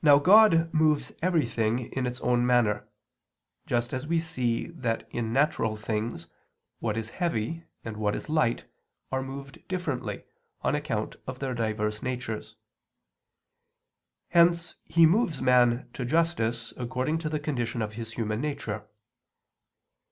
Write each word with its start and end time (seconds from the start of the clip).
Now 0.00 0.18
God 0.18 0.72
moves 0.72 1.12
everything 1.20 1.92
in 1.92 2.06
its 2.06 2.22
own 2.22 2.46
manner, 2.46 2.88
just 3.66 3.92
as 3.92 4.06
we 4.06 4.18
see 4.18 4.68
that 4.68 5.06
in 5.10 5.30
natural 5.30 5.76
things, 5.76 6.26
what 6.78 6.96
is 6.96 7.10
heavy 7.20 7.64
and 7.84 7.98
what 7.98 8.16
is 8.16 8.30
light 8.30 8.64
are 9.12 9.22
moved 9.22 9.58
differently, 9.68 10.24
on 10.62 10.74
account 10.74 11.16
of 11.26 11.38
their 11.40 11.52
diverse 11.52 12.02
natures. 12.02 12.56
Hence 14.30 14.76
He 14.86 15.04
moves 15.04 15.42
man 15.42 15.90
to 15.92 16.06
justice 16.06 16.72
according 16.78 17.18
to 17.18 17.28
the 17.28 17.38
condition 17.38 17.82
of 17.82 17.92
his 17.92 18.12
human 18.14 18.40
nature. 18.40 18.88